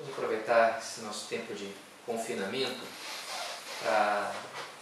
[0.00, 1.70] Vamos aproveitar esse nosso tempo de
[2.06, 2.80] confinamento
[3.82, 4.32] para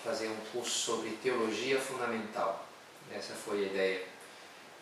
[0.04, 2.64] fazer um curso sobre teologia fundamental.
[3.12, 4.06] Essa foi a ideia.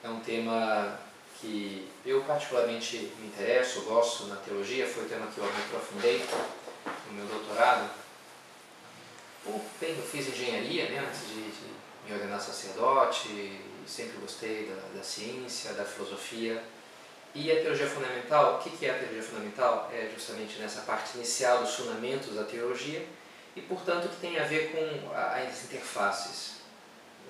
[0.05, 1.01] É um tema
[1.41, 6.23] que eu particularmente me interesso, gosto na teologia, foi o tema que eu me aprofundei
[7.07, 7.91] no meu doutorado.
[9.81, 11.73] Bem, eu fiz engenharia né, antes de, de
[12.07, 16.63] me ordenar sacerdote, sempre gostei da, da ciência, da filosofia.
[17.39, 19.91] E a teologia fundamental, o que é a teologia fundamental?
[19.93, 23.07] É justamente nessa parte inicial dos fundamentos da teologia
[23.55, 26.55] e, portanto, que tem a ver com as interfaces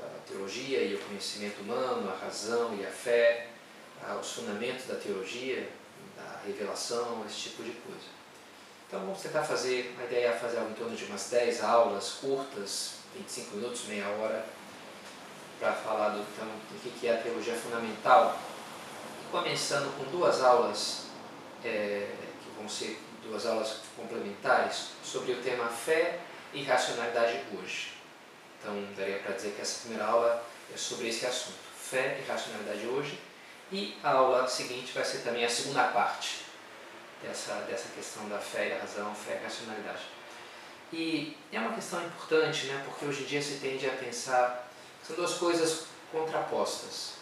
[0.01, 3.49] da teologia e o conhecimento humano, a razão e a fé,
[4.21, 5.69] os fundamentos da teologia,
[6.17, 8.07] da revelação, esse tipo de coisa.
[8.87, 12.11] Então vamos tentar fazer, a ideia é fazer algo em torno de umas 10 aulas
[12.21, 14.47] curtas, 25 minutos, meia hora,
[15.59, 18.39] para falar do, então, do que é a teologia fundamental.
[19.31, 21.07] Começando com duas aulas,
[21.65, 22.09] é,
[22.43, 26.21] que vão ser duas aulas complementares, sobre o tema fé
[26.53, 27.93] e racionalidade hoje.
[28.59, 32.87] Então daria para dizer que essa primeira aula é sobre esse assunto, fé e racionalidade
[32.87, 33.19] hoje.
[33.73, 36.45] E a aula seguinte vai ser também a segunda parte
[37.23, 40.03] dessa, dessa questão da fé e da razão, fé e racionalidade.
[40.93, 44.67] E é uma questão importante, né, porque hoje em dia se tende a pensar
[45.07, 47.16] são duas coisas contrapostas.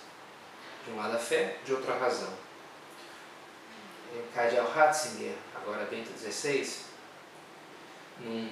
[0.84, 2.32] De um lado a fé, de outro a razão.
[4.14, 6.84] O cardeal Ratzinger, agora Bento XVI,
[8.20, 8.48] num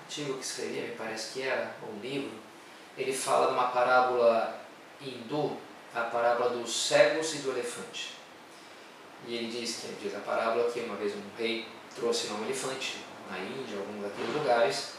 [0.00, 2.32] artigo que escrevia, me parece que era, ou um livro,
[2.96, 4.60] ele fala de uma parábola
[5.00, 5.56] hindu,
[5.94, 8.14] a parábola dos cegos e do elefante.
[9.26, 12.98] E ele diz que diz a parábola que uma vez um rei trouxe um elefante
[13.30, 14.92] na Índia, algum daqueles lugares,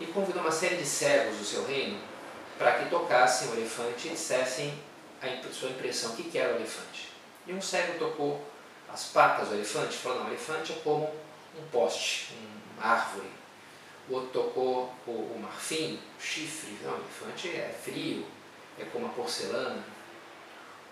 [0.00, 2.00] e convidou uma série de cegos do seu reino
[2.58, 4.78] para que tocassem o elefante e dissessem
[5.22, 7.08] a sua impressão, o que era o elefante.
[7.46, 8.44] E um cego tocou
[8.92, 11.04] as patas do elefante, falou, não, o elefante é como
[11.58, 12.34] um poste,
[12.76, 13.28] uma árvore.
[14.08, 18.26] O outro tocou o, o marfim, o chifre, não, o elefante é frio,
[18.78, 19.82] é como a porcelana.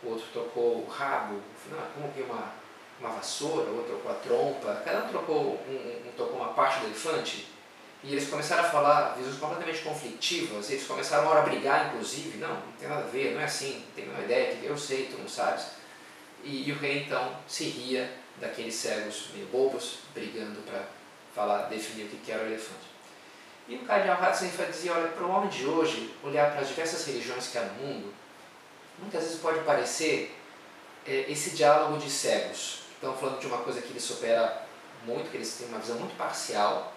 [0.02, 2.66] O outro tocou o rabo, não, é como que uma
[3.00, 6.86] uma vassoura, outro trocou a trompa, cada um trocou, um, um tocou uma parte do
[6.86, 7.46] elefante,
[8.04, 12.72] e eles começaram a falar visões completamente conflitivas, eles começaram a brigar, inclusive, não, não
[12.78, 15.66] tem nada a ver, não é assim, tem uma ideia eu sei, tu não sabes.
[16.44, 20.84] E, e o rei então se ria daqueles cegos meio bobos, brigando para
[21.34, 22.86] falar, definir o que era o elefante.
[23.68, 27.04] E o cardeal Ratzinger dizia, olha, para o homem de hoje, olhar para as diversas
[27.04, 28.14] religiões que há no mundo,
[28.98, 30.36] muitas vezes pode parecer
[31.04, 34.66] é, esse diálogo de cegos estão falando de uma coisa que eles supera
[35.04, 36.92] muito, que eles têm uma visão muito parcial,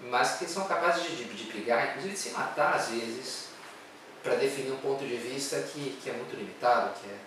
[0.00, 3.48] mas que são capazes de, de, de brigar, inclusive de se matar às vezes,
[4.22, 7.18] para definir um ponto de vista que, que é muito limitado, que é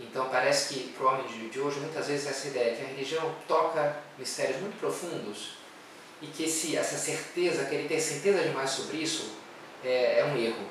[0.00, 2.86] então parece que para o homem de, de hoje muitas vezes essa ideia que a
[2.86, 5.52] religião toca mistérios muito profundos
[6.20, 9.32] e que esse, essa certeza, que ele tem certeza demais sobre isso,
[9.84, 10.64] é, é um erro.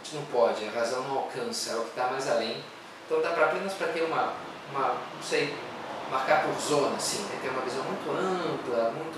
[0.00, 2.62] A gente não pode, a razão não alcança, é o que está mais além.
[3.06, 4.34] Então dá para apenas para ter uma,
[4.70, 5.54] uma, não sei,
[6.10, 7.38] marcar por zona, assim, né?
[7.42, 9.17] ter uma visão muito ampla, muito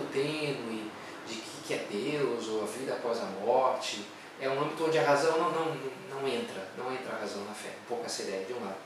[1.70, 4.04] que, que é Deus ou a vida após a morte.
[4.40, 5.76] É um âmbito onde a razão não, não,
[6.10, 8.78] não entra, não entra a razão na fé, um pouco essa ideia, de um lado.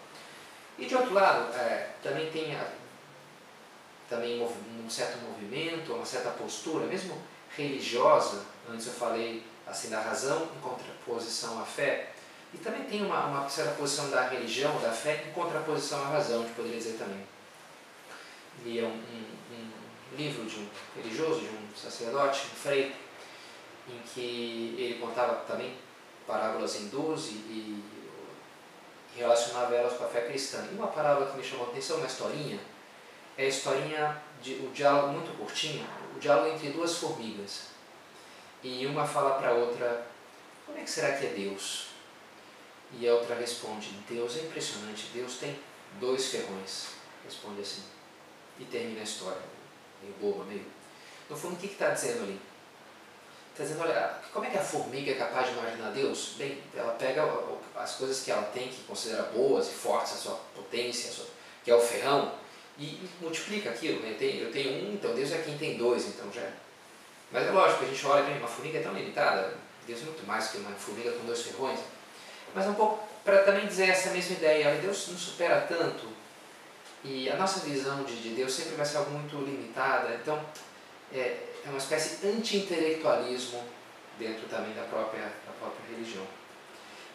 [0.77, 2.67] E de outro lado, é, também tem a,
[4.09, 7.17] também um certo movimento, uma certa postura, mesmo
[7.57, 12.11] religiosa, antes eu falei assim da razão em contraposição à fé,
[12.53, 16.43] e também tem uma, uma certa posição da religião, da fé, em contraposição à razão,
[16.43, 17.25] gente poderia dizer também
[18.65, 19.25] lia é um, um,
[20.17, 22.95] livro de um religioso, de um sacerdote, um frei,
[23.89, 25.77] em que ele contava também
[26.27, 27.85] parábolas hindus e, e
[29.17, 30.67] relacionava elas com a fé cristã.
[30.71, 32.59] E uma parábola que me chamou a atenção, uma historinha,
[33.37, 35.87] é a historinha, de, o diálogo muito curtinho,
[36.17, 37.69] o diálogo entre duas formigas.
[38.63, 40.07] E uma fala para a outra,
[40.65, 41.89] como é que será que é Deus?
[42.93, 45.59] E a outra responde, Deus é impressionante, Deus tem
[46.01, 46.89] dois ferrões.
[47.25, 47.83] Responde assim
[48.59, 49.54] e termina a história.
[50.05, 50.65] Meio boba, meio.
[51.29, 52.41] No fundo, o que está dizendo ali?
[53.53, 56.35] Está dizendo, olha, como é que a formiga é capaz de imaginar Deus?
[56.37, 57.23] Bem, ela pega
[57.77, 61.27] as coisas que ela tem, que considera boas e fortes, a sua potência, a sua,
[61.65, 62.35] que é o ferrão,
[62.79, 64.01] e multiplica aquilo.
[64.01, 64.11] Né?
[64.11, 66.49] Eu, tenho, eu tenho um, então Deus é quem tem dois, então já.
[67.31, 69.55] Mas é lógico, a gente olha uma formiga é tão limitada,
[69.87, 71.79] Deus é muito mais que uma formiga com dois ferrões.
[72.55, 76.09] Mas um pouco para também dizer essa mesma ideia, Deus não supera tanto
[77.05, 80.43] e a nossa visão de, de Deus sempre vai ser algo muito limitada, então
[81.13, 81.19] é,
[81.65, 83.63] é uma espécie de anti-intelectualismo
[84.19, 86.27] dentro também da própria, da própria religião.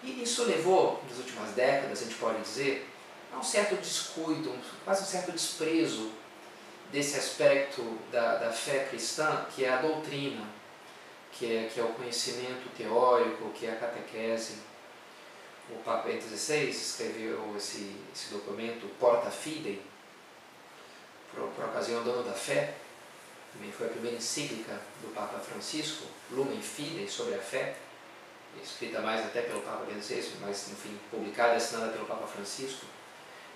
[0.03, 2.87] E isso levou, nas últimas décadas, a gente pode dizer,
[3.33, 4.53] a um certo descuido,
[4.85, 6.11] quase um certo desprezo
[6.91, 10.45] desse aspecto da, da fé cristã, que é a doutrina,
[11.31, 14.68] que é, que é o conhecimento teórico, que é a catequese.
[15.71, 19.81] O Papa Bento XVI escreveu esse, esse documento, Porta Fidei,
[21.31, 22.73] por, por ocasião do Ano da Fé,
[23.53, 27.75] também foi a primeira encíclica do Papa Francisco, Lumen Fidei, sobre a fé,
[28.63, 32.85] escrita mais até pelo Papa Bento XVI, mas, enfim, publicada e assinada pelo Papa Francisco.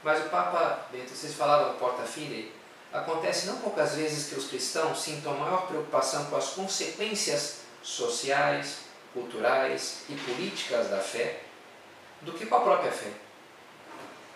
[0.04, 2.52] Mas o Papa Bento XVI falava Porta Fidei,
[2.92, 8.80] acontece não poucas vezes que os cristãos sintam maior preocupação com as consequências sociais,
[9.14, 11.42] culturais e políticas da fé
[12.24, 13.12] do que com a própria fé,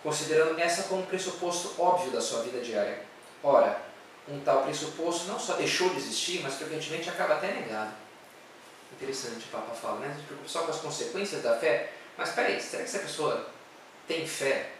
[0.03, 3.03] considerando essa como um pressuposto óbvio da sua vida diária.
[3.43, 3.81] Ora,
[4.27, 7.93] um tal pressuposto não só deixou de existir, mas frequentemente acaba até negado.
[8.91, 10.07] Interessante o Papa fala, né?
[10.07, 13.47] A gente preocupa só com as consequências da fé, mas peraí, será que essa pessoa
[14.07, 14.71] tem fé?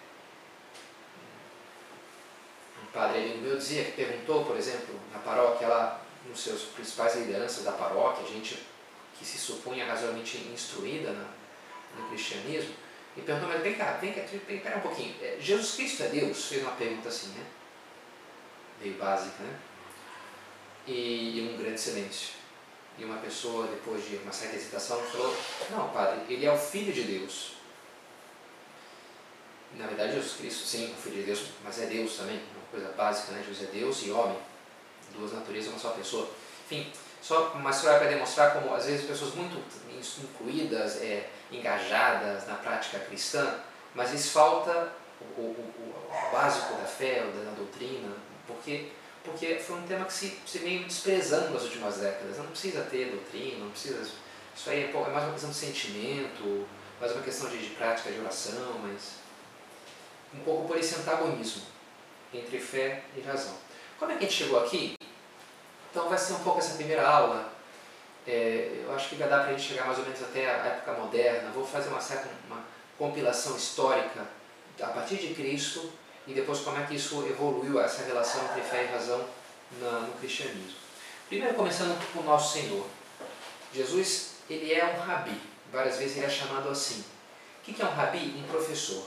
[2.81, 7.15] Um padre amigo meu dizia que perguntou, por exemplo, na paróquia lá, nos seus principais
[7.15, 8.65] lideranças da paróquia, gente
[9.17, 11.25] que se supunha razoavelmente instruída na,
[11.97, 12.73] no cristianismo,
[13.17, 14.21] e perguntou, mas vem cá, vem cá,
[14.69, 16.45] cá um pouquinho, é, Jesus Cristo é Deus?
[16.45, 17.43] Fez uma pergunta assim, né?
[18.79, 19.59] Meio básica, né?
[20.85, 22.35] E, e um grande silêncio.
[22.99, 25.35] E uma pessoa, depois de uma certa hesitação, falou,
[25.71, 27.53] não, padre, ele é o Filho de Deus.
[29.75, 32.89] Na verdade, Jesus Cristo, sim, o Filho de Deus, mas é Deus também, uma coisa
[32.95, 33.43] básica, né?
[33.45, 34.37] Jesus é Deus e homem,
[35.15, 36.29] duas naturezas, uma só pessoa.
[36.65, 36.91] Enfim,
[37.21, 39.57] só uma história para demonstrar como, às vezes, pessoas muito
[40.23, 43.59] incluídas, é, engajadas na prática cristã,
[43.93, 48.13] mas lhes falta o, o, o, básico da fé, da doutrina,
[48.45, 48.89] porque,
[49.23, 52.37] porque foi um tema que se, se veio desprezando nas últimas décadas.
[52.37, 54.01] Não precisa ter doutrina, não precisa.
[54.55, 56.67] Isso aí é, é mais uma questão de sentimento,
[56.99, 59.17] mais uma questão de, de prática de oração, mas
[60.33, 61.63] um pouco por esse antagonismo
[62.33, 63.55] entre fé e razão.
[63.97, 64.93] Como é que a gente chegou aqui?
[65.97, 67.51] Então vai ser um pouco essa primeira aula.
[68.27, 70.67] É, eu acho que vai dar para a gente chegar mais ou menos até a
[70.67, 71.49] época moderna.
[71.49, 72.63] Vou fazer uma certa uma
[72.99, 74.23] compilação histórica
[74.79, 75.91] a partir de Cristo
[76.27, 79.25] e depois como é que isso evoluiu, essa relação entre fé e razão
[79.81, 80.77] na, no cristianismo.
[81.27, 82.85] Primeiro começando com o nosso Senhor.
[83.73, 85.41] Jesus, ele é um rabi,
[85.73, 87.03] várias vezes ele é chamado assim.
[87.59, 88.35] O que é um rabi?
[88.37, 89.03] Um professor.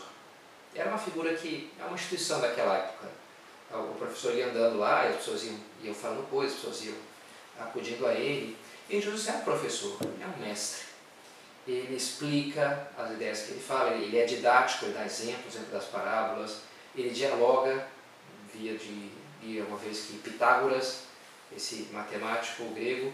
[0.75, 3.09] Era uma figura que é uma instituição daquela época.
[3.73, 6.97] O professor ia andando lá, as pessoas iam, iam falando coisas, as pessoas iam
[7.59, 8.57] acudindo a ele.
[8.89, 10.85] E Jesus é um professor, é um mestre.
[11.67, 15.85] Ele explica as ideias que ele fala, ele é didático, ele dá exemplos dentro das
[15.85, 16.59] parábolas,
[16.97, 17.87] ele dialoga,
[18.53, 19.11] via de,
[19.41, 21.03] via uma vez que Pitágoras,
[21.55, 23.13] esse matemático grego,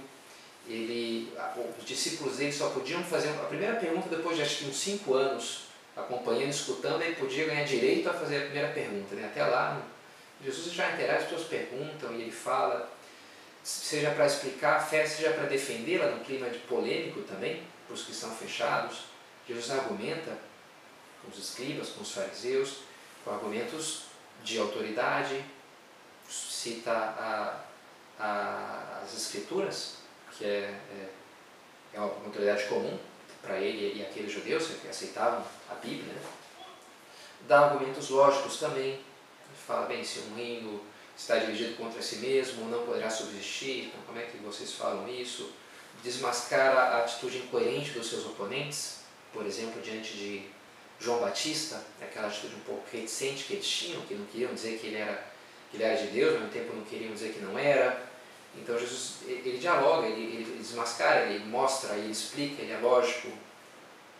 [0.69, 1.33] ele,
[1.79, 5.15] os discípulos dele só podiam fazer a primeira pergunta depois de acho que uns cinco
[5.15, 5.67] anos
[5.97, 9.15] acompanhando, escutando, ele podia ganhar direito a fazer a primeira pergunta.
[9.15, 9.27] Né?
[9.27, 9.81] Até lá,
[10.43, 12.91] Jesus já interage, as pessoas perguntam e ele fala,
[13.63, 18.05] seja para explicar a fé, seja para defendê-la num clima de polêmico também, para os
[18.05, 19.05] que estão fechados.
[19.49, 20.37] Jesus argumenta
[21.23, 22.81] com os escribas, com os fariseus,
[23.25, 24.05] com argumentos
[24.45, 25.45] de autoridade,
[26.29, 27.61] cita a,
[28.19, 29.97] a, as escrituras,
[30.37, 31.09] que é, é,
[31.95, 32.99] é uma autoridade comum
[33.43, 36.13] para ele e aqueles judeus que aceitavam a Bíblia.
[36.13, 36.21] Né?
[37.49, 39.01] Dá argumentos lógicos também,
[39.67, 40.81] fala bem, se um reino
[41.17, 45.51] está dirigido contra si mesmo, não poderá subsistir, então como é que vocês falam isso?
[46.03, 49.01] Desmascara a atitude incoerente dos seus oponentes,
[49.33, 50.47] por exemplo, diante de
[51.01, 54.87] João Batista, aquela atitude um pouco reticente que eles tinham, que não queriam dizer que
[54.87, 55.27] ele era,
[55.71, 58.07] que ele era de Deus, mas ao mesmo tempo não queriam dizer que não era.
[58.55, 63.31] Então Jesus, ele dialoga, ele, ele desmascara, ele mostra, ele explica, ele é lógico.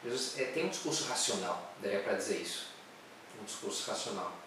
[0.05, 2.67] Jesus é, tem um discurso racional, daria para dizer isso.
[3.41, 4.46] Um discurso racional.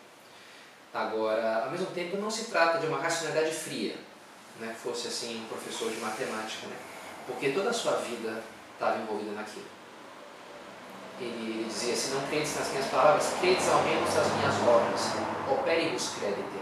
[0.93, 3.95] Agora, ao mesmo tempo, não se trata de uma racionalidade fria,
[4.59, 4.75] né?
[4.81, 6.75] fosse assim um professor de matemática, né?
[7.27, 8.41] porque toda a sua vida
[8.75, 9.79] estava envolvida naquilo
[11.21, 15.01] ele dizia, se não credes nas minhas palavras, credes ao menos nas minhas obras.
[15.51, 16.59] Opere-vos credite.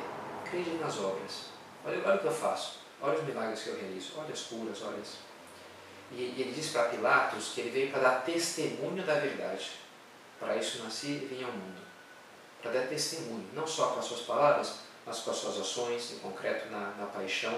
[0.49, 1.45] Crede nas obras.
[1.85, 2.79] Olha, olha o que eu faço.
[3.01, 4.13] Olha os milagres que eu realizo.
[4.17, 5.17] Olha as curas, olha as...
[6.11, 9.71] E, e ele diz para Pilatos que ele veio para dar testemunho da verdade.
[10.39, 11.86] Para isso nasci e vim ao mundo.
[12.61, 16.19] Para dar testemunho, não só com as suas palavras, mas com as suas ações, em
[16.19, 17.57] concreto na, na paixão.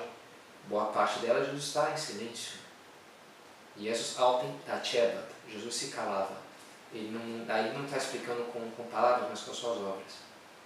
[0.67, 2.59] Boa parte delas Jesus está em silêncio.
[3.77, 5.25] Jesus alten tachebat.
[5.47, 6.49] Jesus se calava
[6.93, 10.13] ele não, aí não está explicando com, com palavras, mas com as suas obras.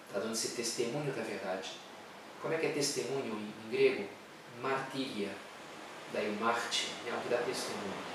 [0.07, 1.71] Está dando esse testemunho da verdade.
[2.41, 4.07] Como é que é testemunho em, em grego?
[4.61, 5.31] Martíria.
[6.13, 8.13] Daí o Marte é o que dá testemunho.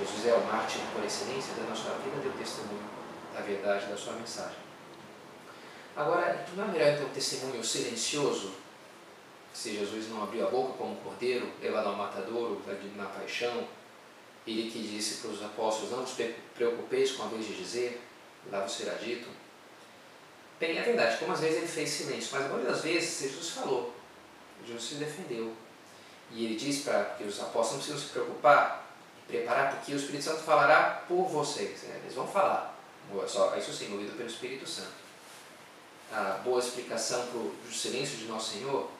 [0.00, 2.88] Jesus é o mártir por excelência da nossa vida, deu testemunho
[3.34, 4.56] da verdade da sua mensagem.
[5.96, 8.52] Agora, não é melhor então um testemunho silencioso,
[9.52, 12.62] se Jesus não abriu a boca como um cordeiro, levado ao matadouro
[12.96, 13.66] na paixão,
[14.46, 16.14] ele que disse para os apóstolos, não vos
[16.54, 18.00] preocupeis com a vez de dizer,
[18.50, 19.28] lá vos será dito.
[20.58, 23.50] Bem, é verdade, como às vezes ele fez silêncio, mas a maioria das vezes Jesus
[23.50, 23.94] falou,
[24.66, 25.52] Jesus se defendeu.
[26.32, 28.86] E ele diz para que os apóstolos não precisam se preocupar
[29.28, 31.82] e preparar, porque o Espírito Santo falará por vocês.
[31.82, 32.00] Né?
[32.02, 32.78] Eles vão falar,
[33.26, 34.92] só, isso sim, movido pelo Espírito Santo.
[36.12, 38.90] A boa explicação para o silêncio de Nosso Senhor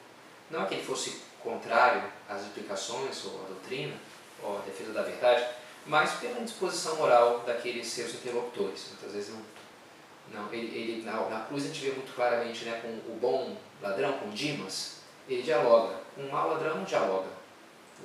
[0.49, 3.95] não é que ele fosse contrário às explicações ou à doutrina,
[4.41, 5.45] ou à defesa da verdade,
[5.85, 8.87] mas pela indisposição moral daqueles seus interlocutores.
[8.89, 10.41] Muitas vezes não.
[10.41, 13.57] não ele, ele na, na, cruz a gente vê muito claramente né, com o bom
[13.81, 15.95] ladrão, com Dimas, ele dialoga.
[16.15, 17.29] Com o mau ladrão não dialoga,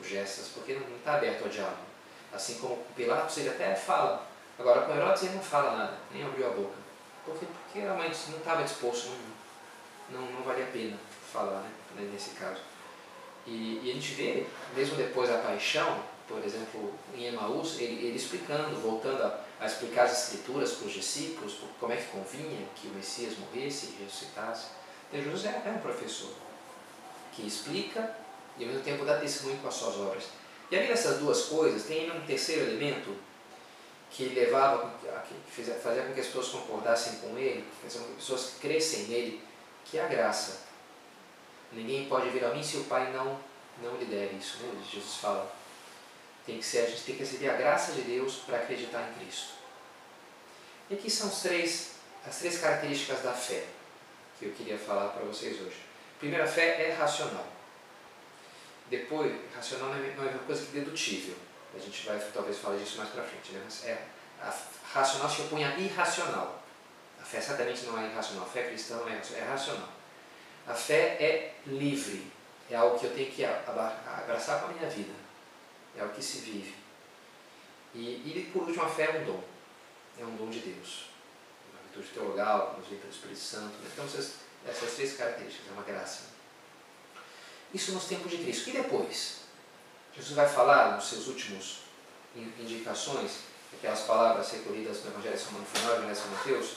[0.00, 1.86] o Gestas, porque não está aberto ao diálogo.
[2.32, 4.26] Assim como com Pilatos ele até fala.
[4.58, 6.85] Agora com Herodes ele não fala nada, nem abriu a boca.
[7.26, 9.10] Porque, porque realmente não estava disposto,
[10.10, 10.96] não, não, não valia a pena
[11.32, 11.62] falar
[11.94, 12.60] né, nesse caso.
[13.46, 18.16] E, e, a gente vê, mesmo depois da paixão, por exemplo, em Emaús, ele, ele
[18.16, 22.88] explicando, voltando a, a, explicar as escrituras para os discípulos, como é que convinha que
[22.88, 24.68] o Messias morresse e ressuscitasse.
[25.08, 26.32] Então Jesus é, um professor
[27.32, 28.16] que explica
[28.58, 30.24] e ao mesmo tempo dá testemunho com as suas obras.
[30.70, 33.14] E além dessas duas coisas, tem um terceiro elemento
[34.16, 34.94] que levava,
[35.26, 39.02] que fazia com que as pessoas concordassem com ele, fazia com que as pessoas crescem
[39.08, 39.42] nele,
[39.84, 40.62] que é a graça.
[41.70, 43.38] Ninguém pode vir a mim se o Pai não,
[43.82, 44.56] não lhe der isso.
[44.62, 44.82] Né?
[44.90, 45.54] Jesus fala.
[46.46, 49.20] Tem que ser, a gente tem que receber a graça de Deus para acreditar em
[49.20, 49.52] Cristo.
[50.88, 51.96] E aqui são os três,
[52.26, 53.64] as três características da fé
[54.38, 55.76] que eu queria falar para vocês hoje.
[56.16, 57.46] A primeira fé é racional.
[58.88, 61.34] Depois, racional não é, é uma coisa que dedutível.
[61.74, 63.52] A gente vai talvez falar disso mais para frente.
[63.52, 63.60] Né?
[63.64, 64.06] Mas é,
[64.40, 64.54] a
[64.92, 66.62] racional se opõe a irracional.
[67.20, 68.44] A fé certamente não é irracional.
[68.44, 69.88] A fé cristã é, é racional.
[70.66, 72.30] A fé é livre.
[72.70, 75.26] É algo que eu tenho que abraçar com a minha vida
[75.98, 76.74] é o que se vive.
[77.94, 79.42] E, e por último, a fé é um dom,
[80.18, 81.06] é um dom de Deus.
[81.72, 83.78] Uma virtude teologal, nos vem pelo Espírito Santo.
[83.78, 83.88] Né?
[83.92, 84.34] Então, essas,
[84.66, 86.24] essas três características, é uma graça.
[87.72, 88.68] Isso nos tempos de Cristo.
[88.68, 89.45] E depois?
[90.16, 91.80] Jesus vai falar nos seus últimos
[92.34, 93.40] indicações,
[93.72, 96.70] aquelas palavras recolhidas no Evangelho de São Manuel, Evangelho de São Mateus,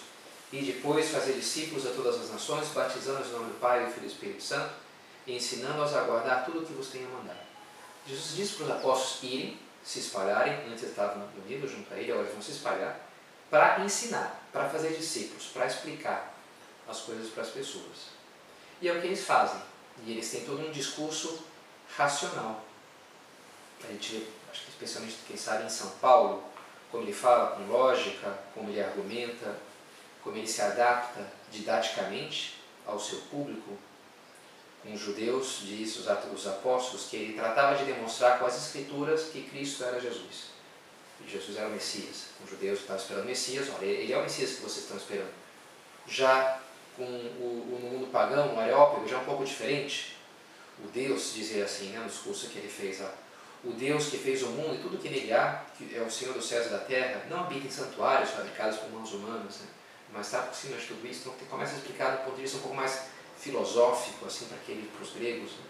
[0.51, 4.05] e depois fazer discípulos a todas as nações, batizando-os no nome do Pai, do Filho
[4.05, 4.73] e do Espírito Santo,
[5.25, 7.39] e ensinando-os a guardar tudo o que vos tenho mandado.
[8.07, 12.27] Jesus disse para os apóstolos irem, se espalharem, antes estavam unidos junto a ele, agora
[12.27, 12.99] vão se espalhar,
[13.49, 16.35] para ensinar, para fazer discípulos, para explicar
[16.87, 18.09] as coisas para as pessoas.
[18.81, 19.61] E é o que eles fazem.
[20.05, 21.43] E eles têm todo um discurso
[21.97, 22.63] racional.
[23.83, 26.43] A gente acho que especialmente quem sabe em São Paulo,
[26.91, 29.55] como ele fala com lógica, como ele argumenta,
[30.23, 33.77] como ele se adapta didaticamente ao seu público,
[34.81, 39.43] com os judeus, diz os apóstolos, que ele tratava de demonstrar com as escrituras que
[39.43, 40.49] Cristo era Jesus.
[41.21, 42.27] E Jesus era o Messias.
[42.43, 45.31] Os judeus estavam esperando o Messias, olha, ele é o Messias que vocês estão esperando.
[46.07, 46.59] Já
[46.95, 50.17] com o, o mundo pagão, o areópago, já é um pouco diferente.
[50.83, 53.13] O Deus, dizer assim, né, no discurso que ele fez lá,
[53.63, 56.33] o Deus que fez o mundo e tudo que nele há, que é o Senhor
[56.33, 59.67] dos céus e da terra, não habita em santuários fabricados por mãos humanas, né,
[60.13, 61.29] mas está por cima de tudo isso.
[61.29, 64.87] Então começa a explicar do ponto de vista um pouco mais filosófico assim para aquele
[64.87, 65.51] para os gregos.
[65.51, 65.63] Né?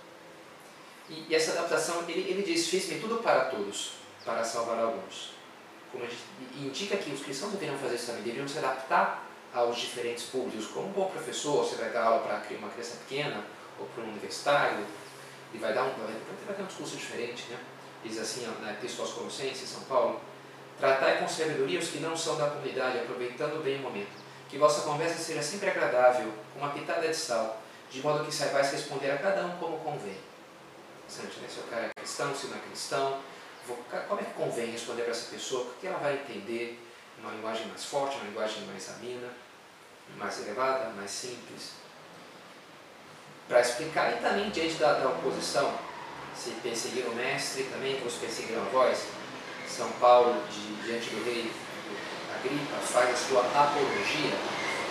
[1.09, 3.93] E, e, essa adaptação, ele, ele diz, fiz-me tudo para todos,
[4.23, 5.33] para salvar alguns.
[5.91, 6.17] Como gente,
[6.55, 10.67] indica que os cristãos deveriam fazer isso também, deveriam se adaptar aos diferentes públicos.
[10.67, 13.43] Como um bom professor, você vai dar aula para uma criança pequena
[13.79, 14.85] ou para um universitário,
[15.53, 15.93] e vai dar um,
[16.45, 17.57] vai ter um discurso diferente, né?
[18.03, 20.21] Diz assim na Epístola aos Colossenses, São Paulo,
[20.79, 24.81] Tratai com sabedoria os que não são da comunidade, aproveitando bem o momento que vossa
[24.81, 29.17] conversa seja sempre agradável, com uma pitada de sal, de modo que saibais responder a
[29.17, 30.17] cada um como convém.
[31.03, 31.47] Interessante, né?
[31.47, 33.19] Se o cara é cristão, se não é cristão,
[34.07, 35.65] como é que convém responder para essa pessoa?
[35.65, 36.83] Porque ela vai entender
[37.19, 39.27] uma linguagem mais forte, uma linguagem mais amena,
[40.17, 41.73] mais elevada, mais simples.
[43.47, 45.77] Para explicar, e também diante da, da oposição,
[46.39, 49.07] se perseguiram o mestre, também vos perseguiram a vós.
[49.67, 51.51] São Paulo, de, diante do rei
[52.33, 54.31] Agripa faz a sua apologia,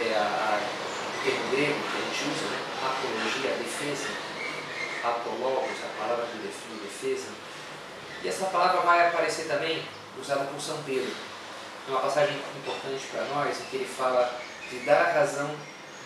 [0.01, 2.59] é a, o termo grego que a gente usa, né?
[2.85, 4.09] apologia, defesa,
[5.03, 7.29] apologos, a palavra de defesa.
[8.23, 9.83] E essa palavra vai aparecer também
[10.21, 11.11] usada por São Pedro.
[11.87, 14.39] É uma passagem importante para nós, em que ele fala
[14.71, 15.51] de dar a razão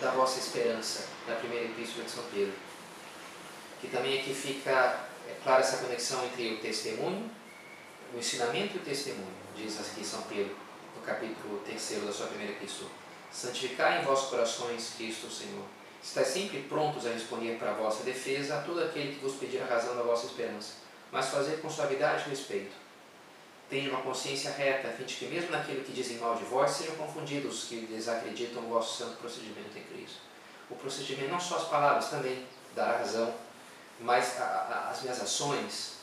[0.01, 2.55] da vossa esperança, na primeira epístola de São Pedro.
[3.81, 7.31] Que também aqui fica é clara essa conexão entre o testemunho,
[8.15, 10.63] o ensinamento e o testemunho, diz aqui São Pedro
[11.05, 12.91] capítulo 3 da sua primeira epístola.
[13.31, 15.65] Santificai em vossos corações Cristo Senhor.
[16.03, 19.63] Estais sempre prontos a responder para a vossa defesa a todo aquele que vos pedir
[19.63, 20.75] a razão da vossa esperança,
[21.11, 22.73] mas fazer com suavidade e respeito.
[23.71, 26.71] Tenha uma consciência reta, a fim de que, mesmo naquilo que dizem mal de vós,
[26.73, 30.19] sejam confundidos os que desacreditam o vosso santo procedimento em Cristo.
[30.69, 33.33] O procedimento, não só as palavras, também dar a razão,
[34.01, 35.97] mas a, a, as minhas ações.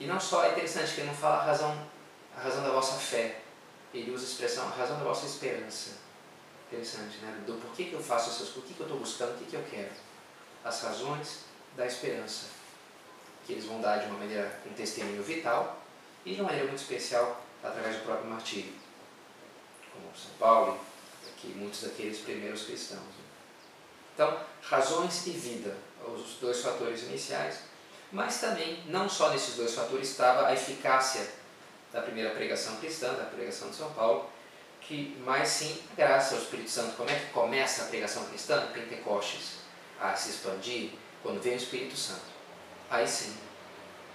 [0.00, 1.86] E não só, é interessante que ele não fala a razão,
[2.36, 3.40] a razão da vossa fé,
[3.92, 5.90] ele usa a expressão a razão da vossa esperança.
[6.66, 7.42] Interessante, né?
[7.46, 9.44] Do porquê que eu faço essas coisas, o que, que eu estou buscando, o que,
[9.44, 9.92] que eu quero.
[10.64, 11.40] As razões
[11.76, 12.46] da esperança,
[13.46, 15.78] que eles vão dar de uma maneira, um testemunho vital
[16.24, 18.72] e de uma maneira muito especial através do próprio martírio,
[19.92, 20.80] como São Paulo
[21.44, 23.00] e muitos daqueles primeiros cristãos.
[23.00, 23.24] Né?
[24.14, 25.76] Então, razões e vida,
[26.08, 27.58] os dois fatores iniciais,
[28.12, 31.26] mas também, não só nesses dois fatores estava a eficácia
[31.92, 34.30] da primeira pregação cristã, da pregação de São Paulo,
[34.80, 36.96] que mais sim graça ao Espírito Santo.
[36.96, 38.66] Como é que começa a pregação cristã?
[38.72, 39.58] Pentecostes,
[40.00, 40.90] a se expandir,
[41.22, 42.34] quando vem o Espírito Santo.
[42.90, 43.34] Aí sim,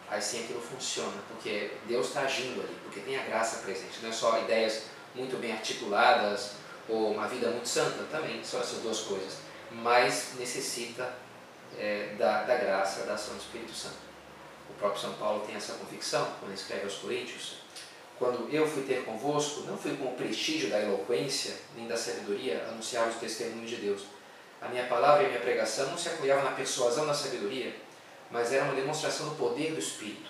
[0.10, 4.00] aí sim aquilo funciona, porque Deus está agindo ali, porque tem a graça presente.
[4.02, 4.84] Não é só ideias
[5.16, 6.52] muito bem articuladas
[6.88, 9.38] ou uma vida muito santa, também são essas duas coisas.
[9.72, 11.14] Mas necessita
[11.78, 14.10] é, da, da graça, da ação do Espírito Santo.
[14.70, 17.58] O próprio São Paulo tem essa convicção quando escreve aos Coríntios.
[18.18, 22.66] Quando eu fui ter convosco, não fui com o prestígio da eloquência nem da sabedoria
[22.68, 24.04] anunciar os testemunhos de Deus.
[24.62, 27.74] A minha palavra e a minha pregação não se apoiavam na persuasão da sabedoria,
[28.30, 30.30] mas era uma demonstração do poder do Espírito,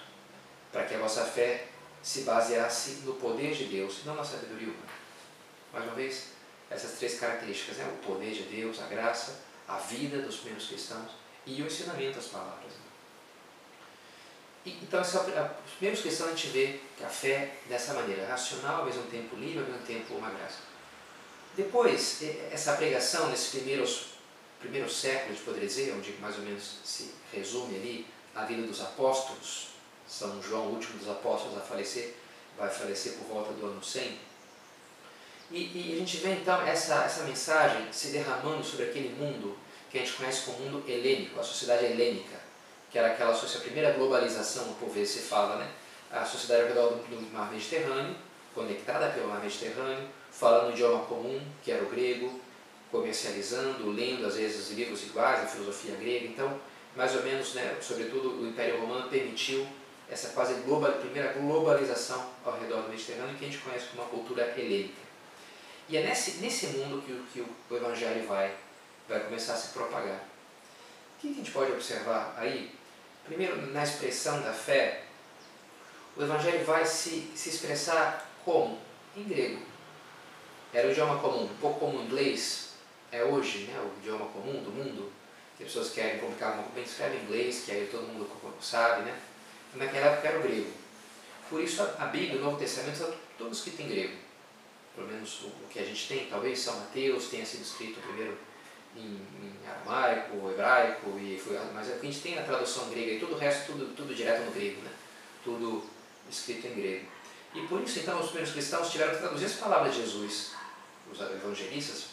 [0.71, 1.65] para que a vossa fé
[2.03, 4.99] se baseasse no poder de Deus, não na sabedoria humana.
[5.73, 6.27] Mais uma vez,
[6.69, 7.91] essas três características, né?
[7.91, 11.09] o poder de Deus, a graça, a vida dos primeiros cristãos
[11.57, 12.73] e o ensinamento das palavras.
[14.65, 15.19] E, então, esse é
[15.65, 19.35] os primeiros cristãos a gente vê que a fé dessa maneira, racional, ao mesmo tempo
[19.35, 20.59] livre, ao mesmo tempo uma graça.
[21.55, 24.05] Depois, essa pregação nesses primeiros,
[24.59, 29.69] primeiros séculos, poderia dizer, onde mais ou menos se resume ali a vida dos apóstolos,
[30.07, 32.15] São João, o último dos apóstolos a falecer,
[32.57, 34.19] vai falecer por volta do ano 100.
[35.51, 39.57] E, e a gente vê então essa, essa mensagem se derramando sobre aquele mundo
[39.89, 42.37] que a gente conhece como mundo helênico, a sociedade helênica,
[42.91, 45.69] que era aquela a primeira globalização, por vezes se fala, né?
[46.11, 48.15] a sociedade ao redor do, mar Mediterrâneo,
[48.53, 52.39] conectada pelo mar Mediterrâneo, falando um idioma comum, que era o grego,
[52.91, 56.25] comercializando, lendo às vezes livros iguais, a filosofia grega.
[56.25, 56.59] Então,
[56.95, 59.67] mais ou menos, né, sobretudo o Império Romano permitiu
[60.09, 64.09] essa quase global, primeira globalização ao redor do Mediterrâneo, que a gente conhece como uma
[64.09, 65.09] cultura helênica.
[65.87, 68.51] E é nesse, nesse mundo que, que o Evangelho vai
[69.09, 70.23] vai começar a se propagar.
[71.17, 72.71] O que a gente pode observar aí?
[73.25, 75.03] Primeiro, na expressão da fé,
[76.15, 78.79] o Evangelho vai se, se expressar como?
[79.17, 79.61] Em grego.
[80.71, 82.69] Era o idioma comum, um pouco como o inglês
[83.11, 85.11] é hoje, né, o idioma comum do mundo,
[85.53, 88.29] as pessoas querem publicar uma bem escreve em inglês, que aí todo mundo
[88.61, 89.19] sabe, né?
[89.73, 90.71] Naquela época era o grego.
[91.49, 94.17] Por isso a Bíblia, o Novo Testamento, são todos escritos em grego.
[94.95, 98.37] Pelo menos o que a gente tem, talvez São Mateus tenha sido escrito primeiro
[98.95, 103.19] em, em aramaico, hebraico, e foi, mas é a gente tem na tradução grega e
[103.19, 104.91] tudo o resto, tudo, tudo direto no grego, né?
[105.43, 105.83] tudo
[106.29, 107.05] escrito em grego.
[107.53, 110.51] E por isso, então, os primeiros cristãos tiveram que traduzir as palavras de Jesus,
[111.11, 112.09] os evangelistas,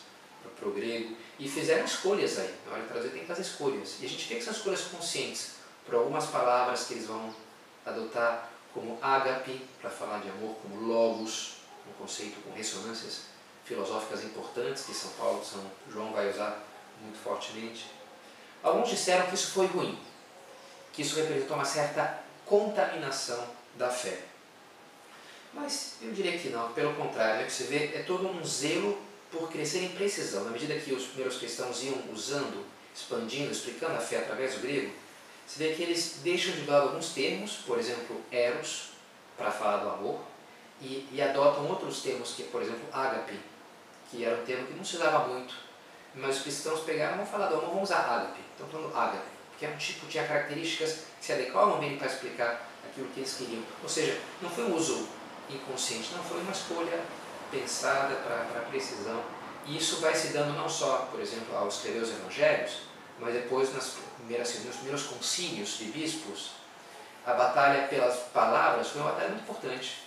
[0.58, 2.54] para o grego, e fizeram escolhas aí.
[2.64, 3.96] Na hora de traduzir, tem que fazer escolhas.
[4.00, 7.34] E a gente vê que são escolhas conscientes, por algumas palavras que eles vão
[7.84, 11.56] adotar, como ágape, para falar de amor, como logos,
[11.88, 13.35] um conceito com ressonâncias
[13.66, 15.60] filosóficas importantes que São Paulo, São
[15.92, 16.64] João vai usar
[17.02, 17.86] muito fortemente.
[18.62, 19.98] Alguns disseram que isso foi ruim,
[20.92, 24.18] que isso representou uma certa contaminação da fé.
[25.52, 28.98] Mas eu diria que não, pelo contrário, né, que você vê é todo um zelo
[29.30, 30.44] por crescer em precisão.
[30.44, 34.92] Na medida que os primeiros cristãos iam usando, expandindo, explicando a fé através do grego,
[35.46, 38.90] você vê que eles deixam de lado alguns termos, por exemplo, eros,
[39.36, 40.20] para falar do amor,
[40.80, 43.38] e, e adotam outros termos, que por exemplo, ágape,
[44.10, 45.54] que era um termo que não se usava muito,
[46.14, 48.40] mas os cristãos pegaram, vamos falar vamos usar ágape.
[48.54, 49.26] Então, falando ágape,
[49.58, 53.34] que é um tipo, tinha características que se adequavam bem para explicar aquilo que eles
[53.34, 53.62] queriam.
[53.82, 55.08] Ou seja, não foi um uso
[55.50, 57.00] inconsciente, não, foi uma escolha
[57.50, 59.22] pensada para precisão.
[59.66, 62.82] E isso vai se dando não só, por exemplo, ao escrever os evangelhos,
[63.18, 66.52] mas depois nas primeiras, nos primeiros concílios de bispos,
[67.26, 70.05] a batalha pelas palavras foi uma batalha muito importante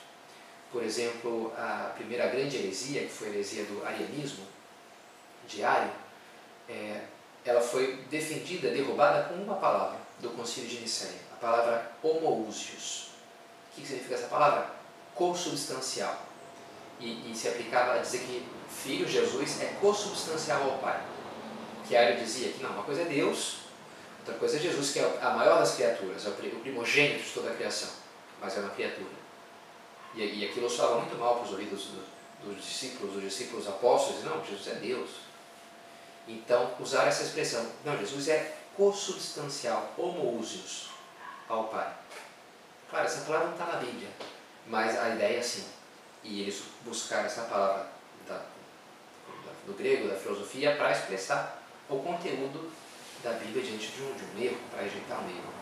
[0.71, 4.45] por exemplo, a primeira grande heresia, que foi a heresia do arianismo,
[5.47, 5.91] diário,
[6.67, 7.01] é,
[7.43, 13.09] ela foi defendida, derrubada com uma palavra do concílio de Nicéia, a palavra homoousios.
[13.71, 14.69] O que significa essa palavra?
[15.15, 16.27] Consubstancial.
[16.99, 21.01] E, e se aplicava a dizer que Filho Jesus é consubstancial ao Pai.
[21.83, 23.61] O Chiari dizia que não, uma coisa é Deus,
[24.19, 27.49] outra coisa é Jesus, que é a maior das criaturas, é o primogênito de toda
[27.49, 27.89] a criação,
[28.39, 29.18] mas é uma criatura.
[30.19, 32.03] E, e aquilo soava muito mal para os ouvidos dos,
[32.43, 35.09] dos discípulos, dos discípulos apóstolos, não, Jesus é Deus.
[36.27, 40.89] Então, usar essa expressão, não, Jesus é consubstancial, homoousios
[41.47, 41.93] ao Pai.
[42.89, 44.09] Claro, essa palavra não está na Bíblia,
[44.67, 45.65] mas a ideia é sim.
[46.21, 47.89] E eles buscaram essa palavra
[48.27, 48.41] da,
[49.65, 52.69] do grego, da filosofia, para expressar o conteúdo
[53.23, 55.53] da Bíblia diante de um, de um erro, para rejeitar um erro.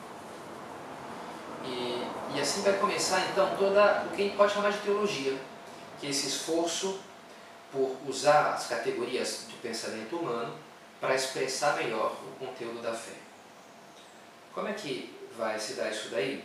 [1.63, 5.38] E, e assim vai começar então toda o que a gente pode chamar de teologia,
[6.00, 7.00] que é esse esforço
[7.72, 10.58] por usar as categorias do pensamento humano
[11.00, 13.16] para expressar melhor o conteúdo da fé.
[14.54, 16.44] Como é que vai se dar isso daí?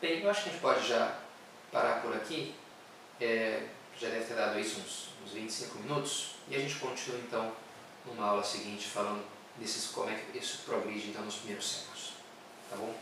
[0.00, 1.16] Bem, eu acho que a gente pode já
[1.70, 2.54] parar por aqui.
[3.20, 3.62] É,
[3.98, 6.34] já deve ter dado isso uns, uns 25 minutos.
[6.48, 7.52] E a gente continua então
[8.04, 9.24] numa aula seguinte falando
[9.56, 12.12] desses como é que isso progride então nos primeiros séculos.
[12.68, 12.92] Tá bom?